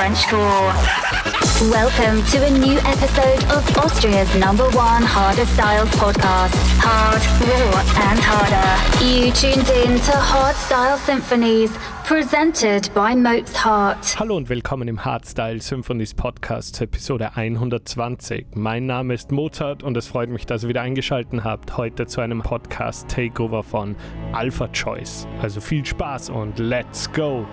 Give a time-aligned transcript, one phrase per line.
[0.00, 1.70] And Frenchcore.
[1.72, 6.54] Welcome to a new episode of Austria's number one harder styles podcast.
[6.78, 9.04] Hard, raw, and harder.
[9.04, 11.72] You tuned in to Hard Style Symphonies,
[12.04, 14.16] presented by Mozart.
[14.20, 18.46] Hallo und willkommen im Hardstyle Symphonies Podcast zur Episode 120.
[18.54, 22.20] Mein Name ist Mozart und es freut mich, dass ihr wieder eingeschaltet habt heute zu
[22.20, 23.96] einem Podcast Takeover von
[24.32, 25.26] Alpha Choice.
[25.42, 27.46] Also viel Spaß und let's go!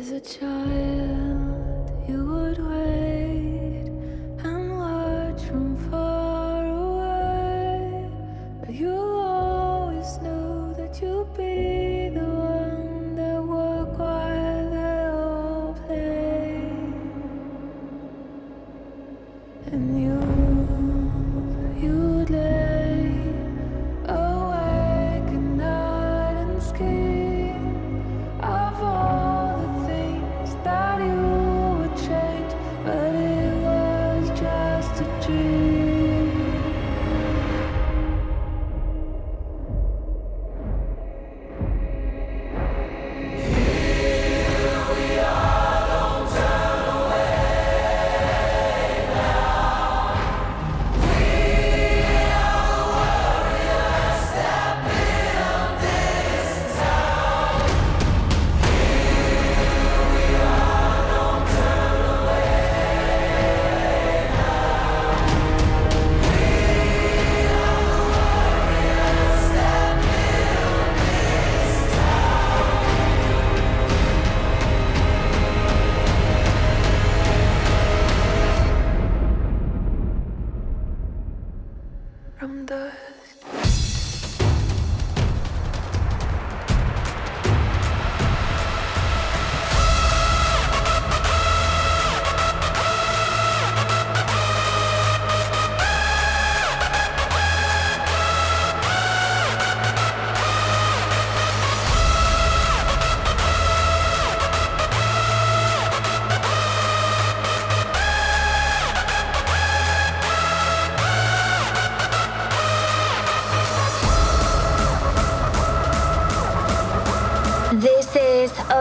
[0.00, 1.09] As a child,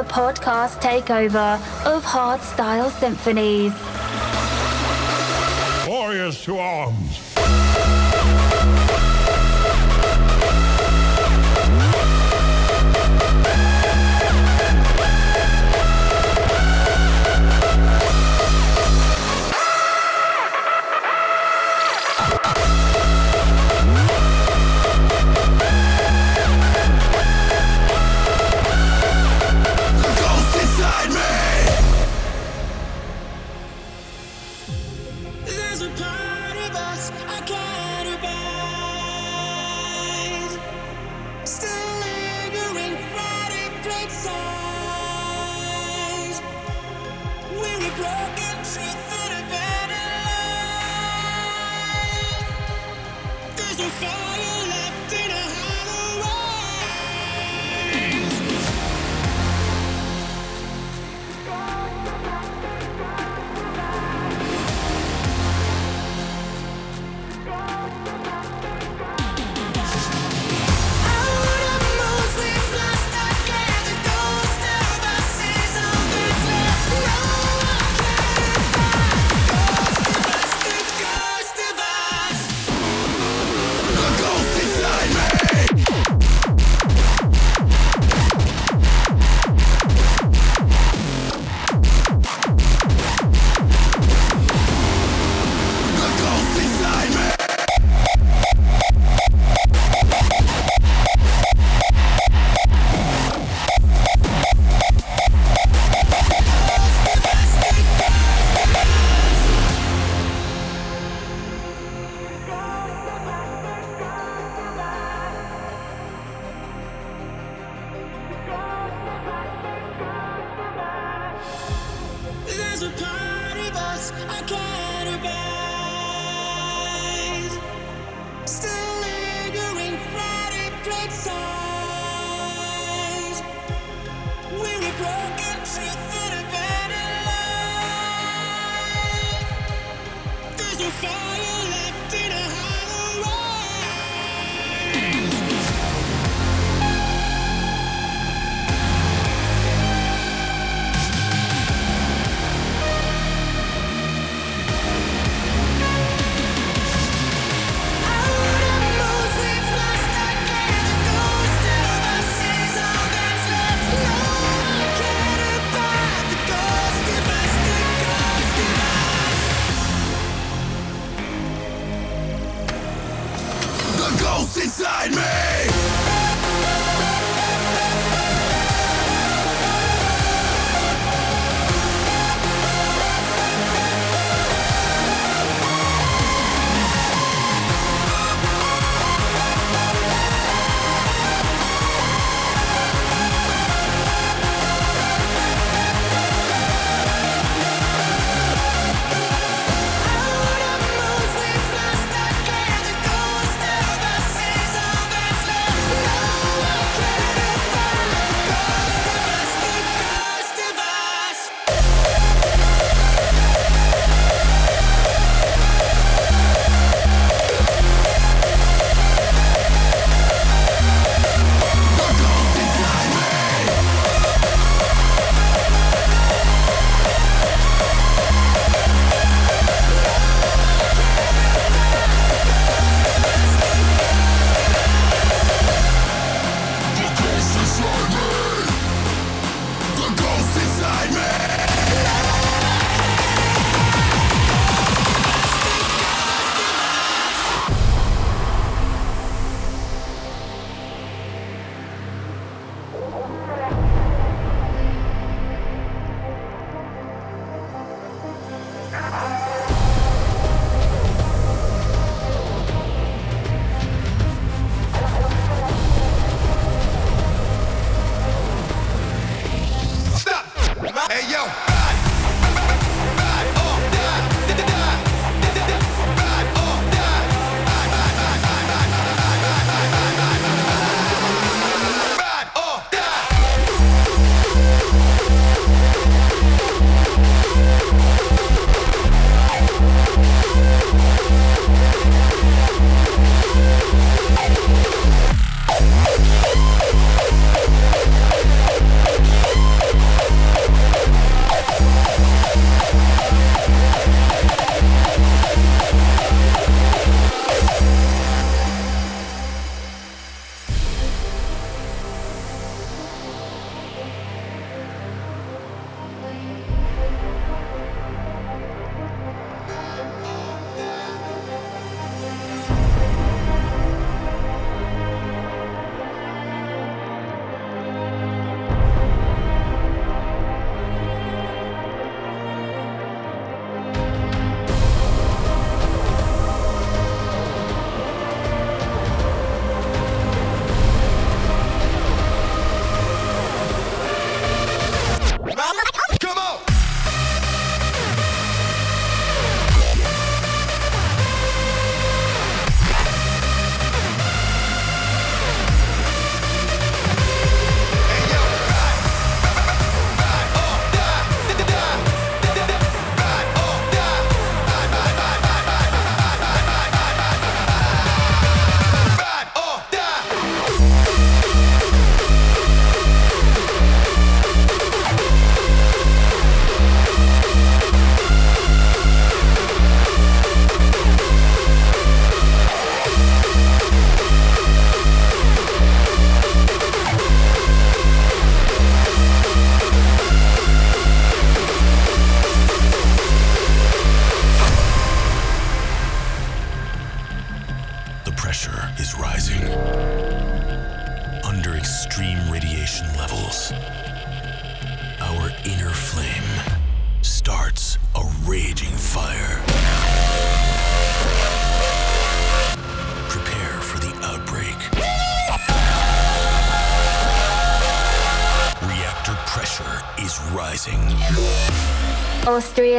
[0.09, 1.55] podcast takeover
[1.85, 3.73] of Hard Style Symphonies.
[5.87, 7.28] Warriors to arms!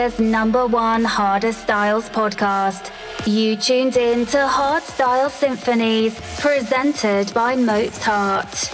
[0.01, 2.91] Australia's number one harder styles podcast.
[3.27, 8.70] You tuned in to Hard Style Symphonies, presented by Mozart.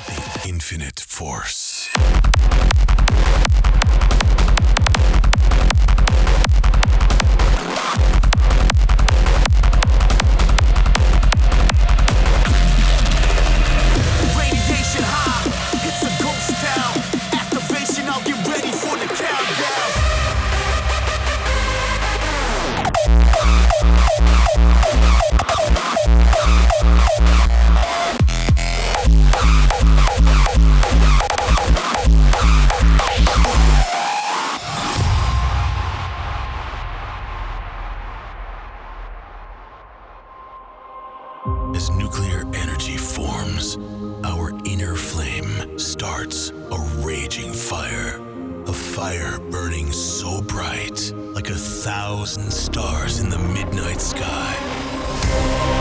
[41.74, 43.76] As nuclear energy forms,
[44.24, 48.20] our inner flame starts a raging fire.
[48.66, 55.75] A fire burning so bright, like a thousand stars in the midnight sky.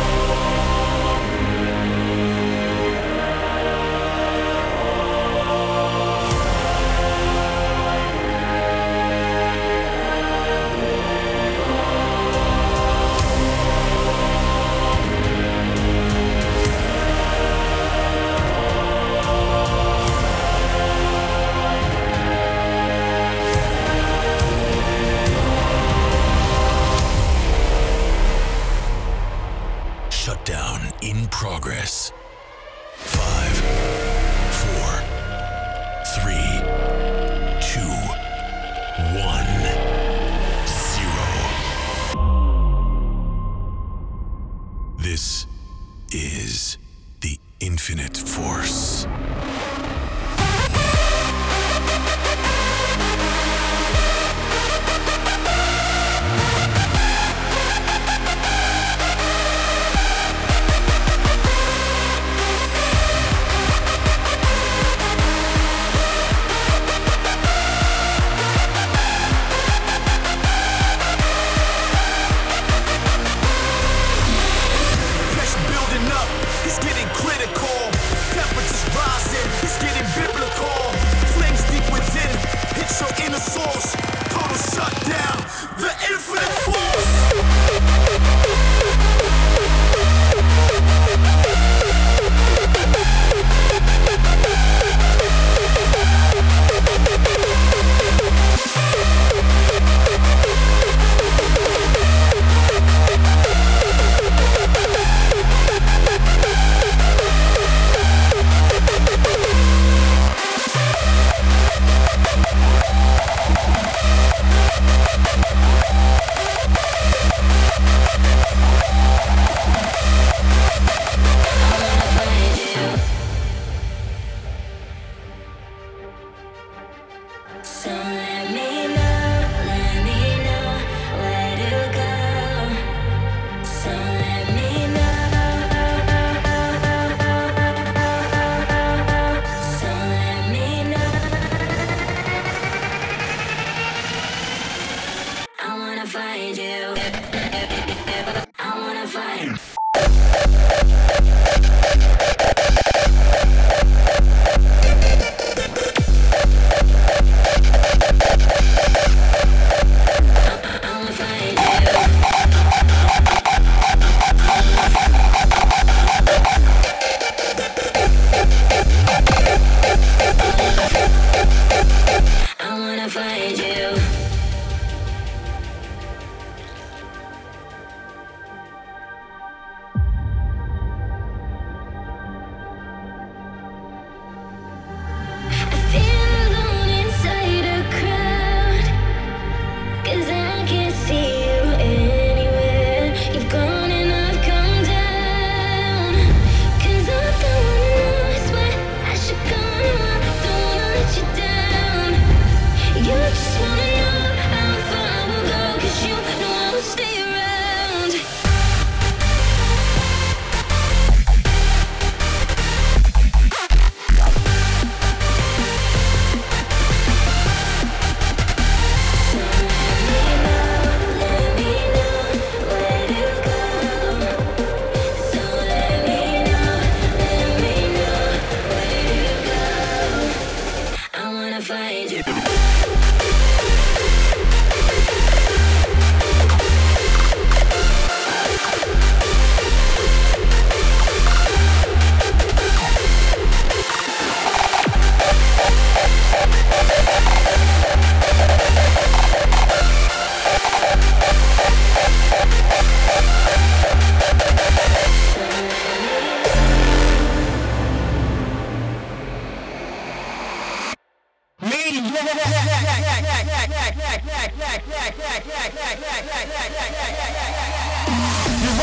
[265.66, 265.74] You're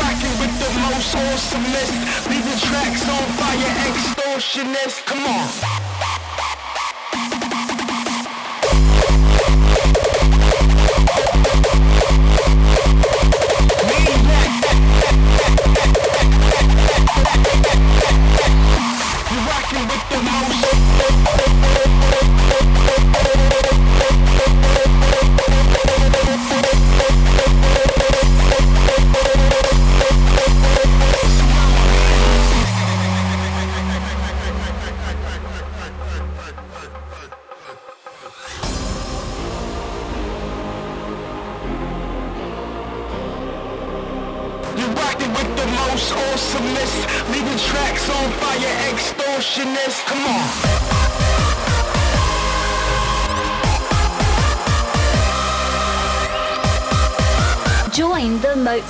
[0.03, 1.89] rocking with the most awesomeness.
[2.27, 5.05] Leave your tracks on fire, extortionist.
[5.05, 5.82] Come on.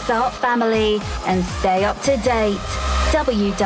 [0.05, 2.57] Mixed family and stay up to date.
[3.13, 3.63] www.mozart.at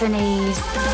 [0.00, 0.89] Symphonies.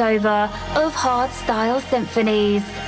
[0.00, 0.44] Takeover
[0.76, 2.79] of Hardstyle Symphonies.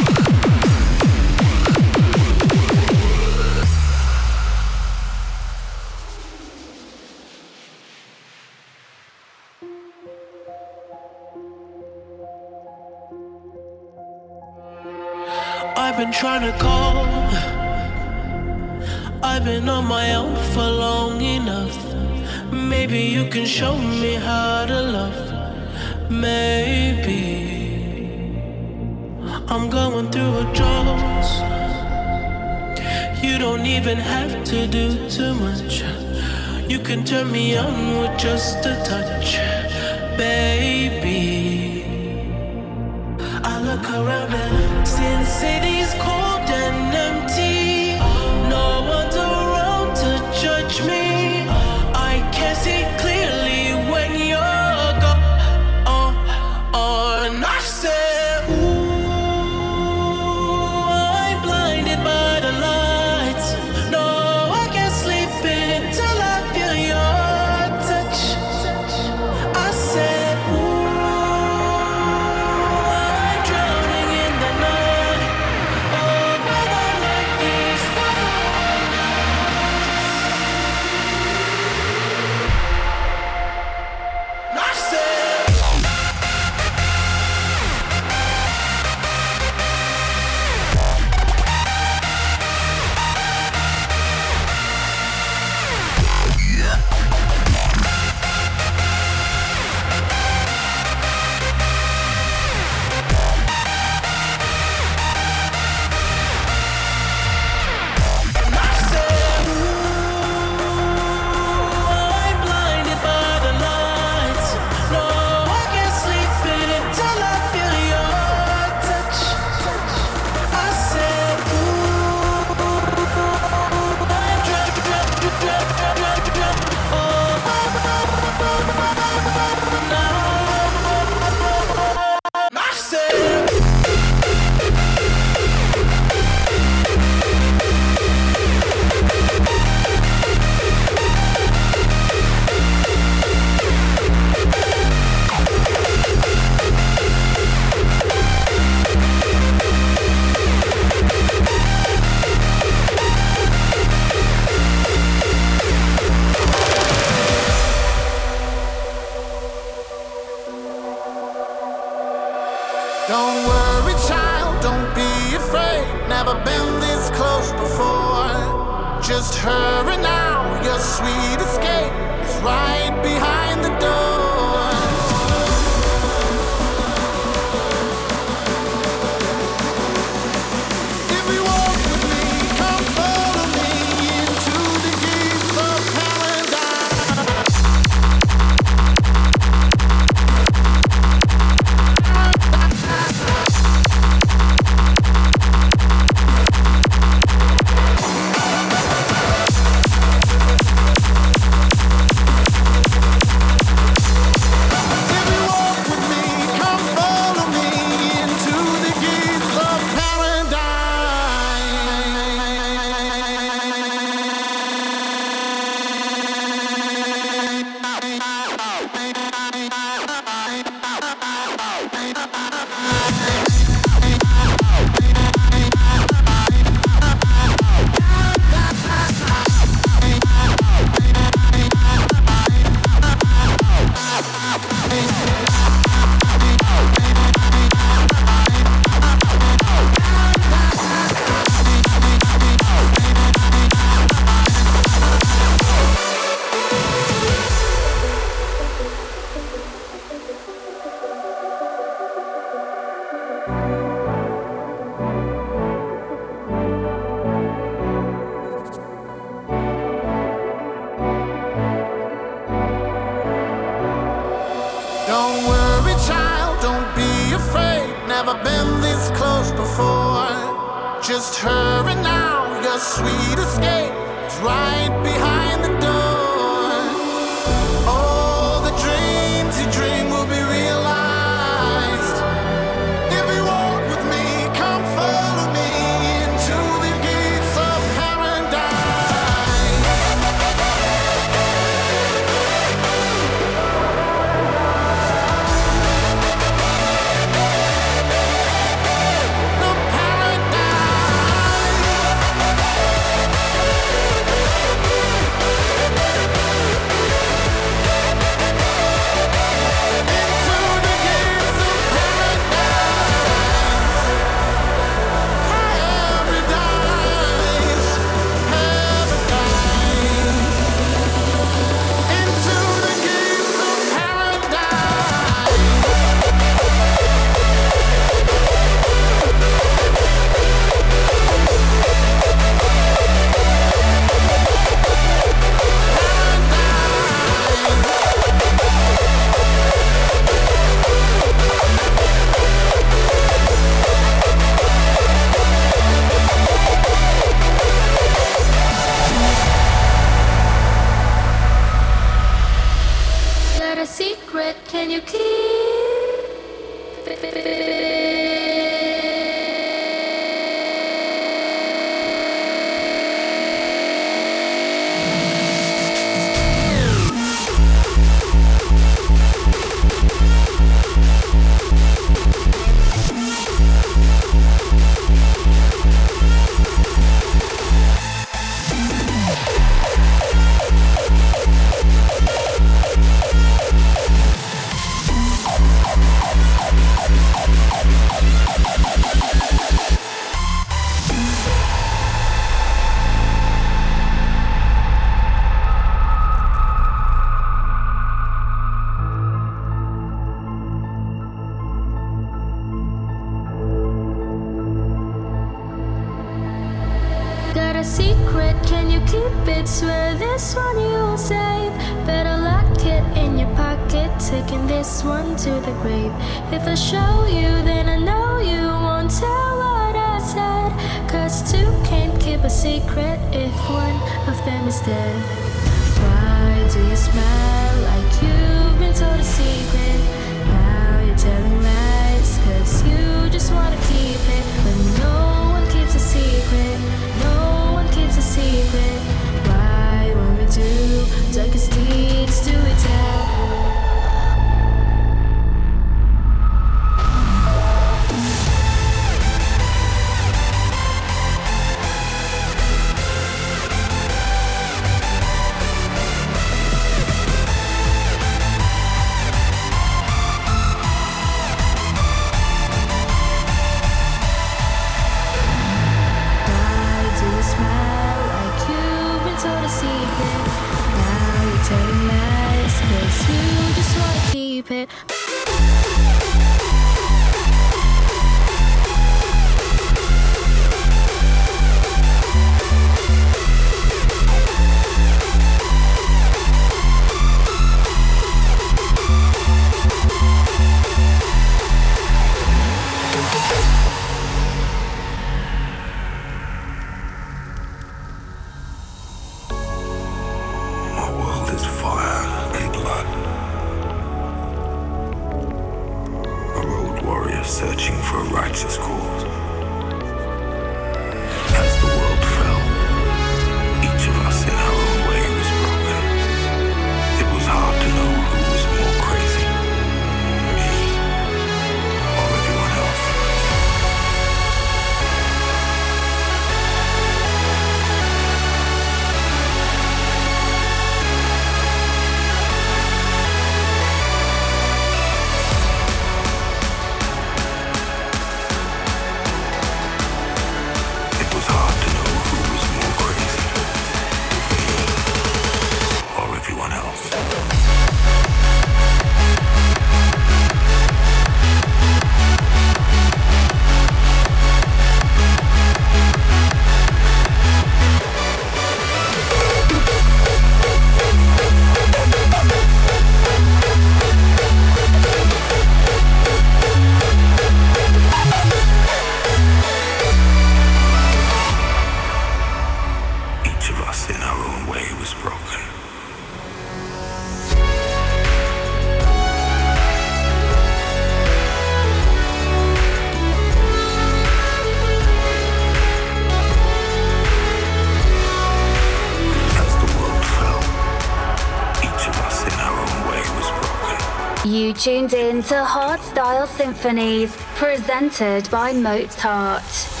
[596.61, 600.00] Symphonies, presented by Mozart.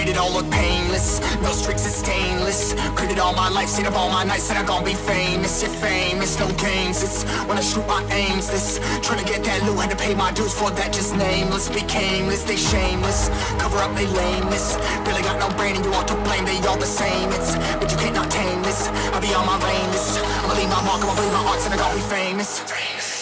[0.00, 2.72] Made it all look painless, no streaks is stainless.
[2.96, 5.62] Created all my life, stayed up all my nights, and I'm gonna be famous.
[5.62, 7.02] You're famous, no games.
[7.02, 8.48] It's when I shoot my aims.
[8.48, 10.94] This trying to get that loot, had to pay my dues for that.
[10.94, 13.28] Just nameless, becameless, they shameless.
[13.60, 14.78] Cover up, they lameness.
[15.04, 16.46] Really got no brain, and you all to blame.
[16.46, 17.28] They all the same.
[17.36, 18.88] It's but you can't not tame this.
[19.12, 19.90] I'll be on my reign.
[19.92, 23.19] This I'ma leave my mark, I'ma leave my arts, and I'm gonna be famous.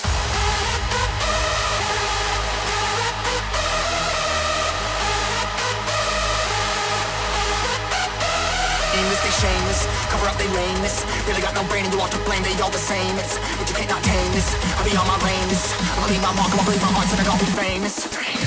[8.99, 12.19] Aimless, they shameless, cover up they lameness Really got no brain and you all to
[12.27, 13.15] blame, they all the same.
[13.23, 15.71] It's, but you can't not tame this, I'll be on my reign this.
[15.95, 18.38] I'ma leave my mark, I'ma leave my arts and gonna be famous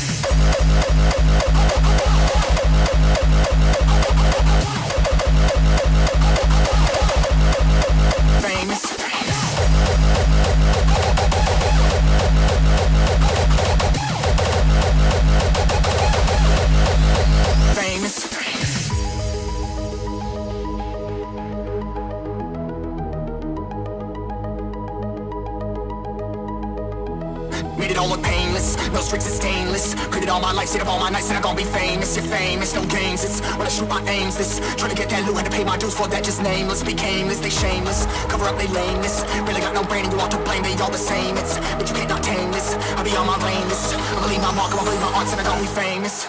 [30.72, 33.42] stayed up all my nights and I'm gonna be famous You're famous, no games, it's
[33.58, 35.78] when I shoot my aims This, trying to get that loot, had to pay my
[35.78, 38.06] dues for that Just nameless, becameless, they shameless.
[38.32, 40.92] Cover up they lameness, really got no brain and you all to blame They all
[40.92, 42.76] the same, it's, but you can't not tame this.
[42.96, 45.42] I'll be on my reign, this, I'ma leave my mark, I'ma leave my arts and
[45.42, 46.26] I'm gonna be famous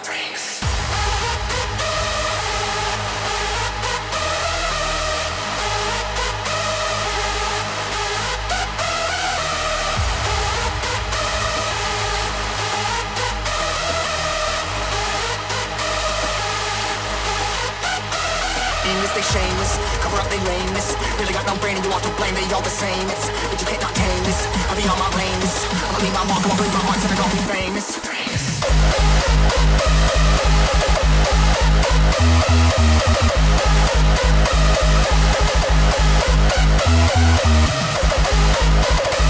[22.17, 23.09] blame, they all the same.
[23.09, 25.09] It's, but you can't tame this, I'll be on my
[25.39, 28.13] this I'ma leave my mark, I'ma leave my arts and I'm gonna be famous famous